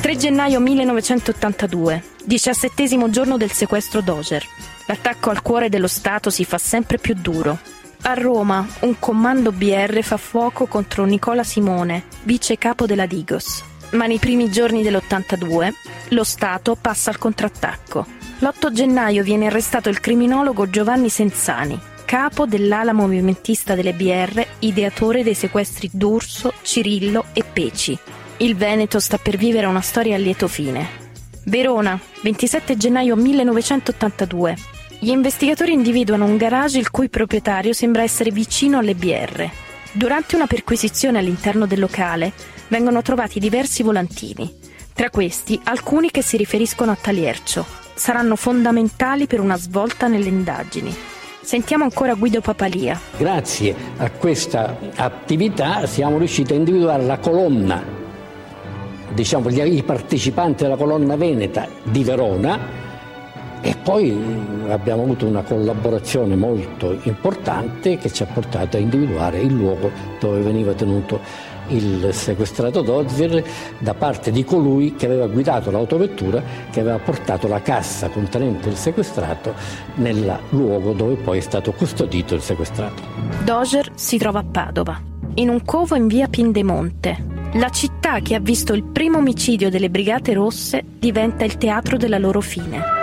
[0.00, 4.44] 3 gennaio 1982, diciassettesimo giorno del sequestro Doger.
[4.86, 7.56] L'attacco al cuore dello Stato si fa sempre più duro.
[8.02, 13.62] A Roma, un comando BR fa fuoco contro Nicola Simone, vice capo della Digos.
[13.90, 15.72] Ma nei primi giorni dell'82
[16.08, 18.06] lo Stato passa al contrattacco.
[18.38, 25.34] L'8 gennaio viene arrestato il criminologo Giovanni Senzani, capo dell'ala movimentista delle BR, ideatore dei
[25.34, 27.96] sequestri D'Urso, Cirillo e Peci.
[28.38, 30.88] Il Veneto sta per vivere una storia a lieto fine.
[31.44, 34.79] Verona, 27 gennaio 1982.
[35.02, 39.48] Gli investigatori individuano un garage il cui proprietario sembra essere vicino alle BR.
[39.92, 42.34] Durante una perquisizione all'interno del locale
[42.68, 44.58] vengono trovati diversi volantini.
[44.92, 47.64] Tra questi alcuni che si riferiscono a Taliercio.
[47.94, 50.94] Saranno fondamentali per una svolta nelle indagini.
[51.40, 53.00] Sentiamo ancora Guido Papalia.
[53.16, 57.98] Grazie a questa attività siamo riusciti a individuare la colonna
[59.14, 62.79] diciamo, i partecipanti della colonna veneta di Verona
[63.62, 64.16] e poi
[64.68, 70.40] abbiamo avuto una collaborazione molto importante che ci ha portato a individuare il luogo dove
[70.40, 71.20] veniva tenuto
[71.68, 73.44] il sequestrato Dozier
[73.78, 78.76] da parte di colui che aveva guidato l'autovettura che aveva portato la cassa contenente il
[78.76, 79.54] sequestrato
[79.96, 83.02] nel luogo dove poi è stato custodito il sequestrato.
[83.44, 85.00] Dozier si trova a Padova,
[85.34, 89.90] in un covo in via Pindemonte, la città che ha visto il primo omicidio delle
[89.90, 92.99] Brigate Rosse diventa il teatro della loro fine.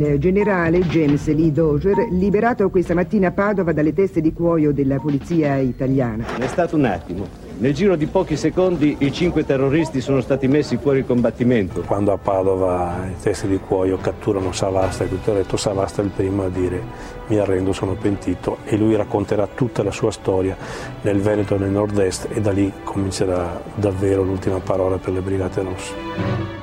[0.00, 5.00] Il generale James Lee Dozier, liberato questa mattina a Padova dalle teste di cuoio della
[5.00, 6.24] polizia italiana.
[6.38, 7.26] È stato un attimo.
[7.58, 11.80] Nel giro di pochi secondi i cinque terroristi sono stati messi fuori combattimento.
[11.80, 16.04] Quando a Padova i testi di cuoio catturano Savasta e tutto il resto, Savasta è
[16.04, 16.80] il primo a dire
[17.26, 20.56] mi arrendo, sono pentito e lui racconterà tutta la sua storia
[21.00, 25.62] nel Veneto e nel nord-est e da lì comincerà davvero l'ultima parola per le Brigate
[25.62, 26.57] Rosse.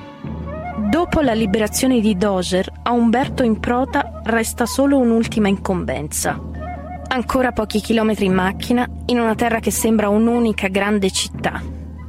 [1.15, 6.37] Dopo la liberazione di Doger, a Umberto Improta resta solo un'ultima incombenza.
[7.07, 11.61] Ancora pochi chilometri in macchina, in una terra che sembra un'unica grande città.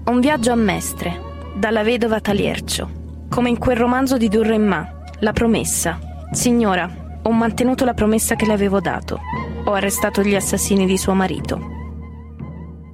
[0.06, 1.20] Un viaggio a Mestre,
[1.54, 2.90] dalla vedova Taliercio,
[3.30, 6.00] come in quel romanzo di Durremma, La promessa.
[6.32, 6.90] Signora,
[7.22, 9.20] ho mantenuto la promessa che le avevo dato.
[9.66, 11.75] Ho arrestato gli assassini di suo marito.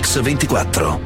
[0.05, 1.05] Mix 24